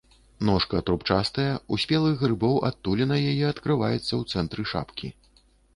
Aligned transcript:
Ножка 0.47 0.79
трубчастая, 0.87 1.51
у 1.75 1.79
спелых 1.83 2.15
грыбоў 2.23 2.55
адтуліна 2.71 3.15
яе 3.31 3.45
адкрываецца 3.55 4.03
ў 4.03 4.23
цэнтры 4.37 4.69
шапкі. 4.75 5.07